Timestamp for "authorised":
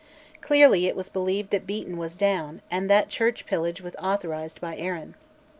3.99-4.59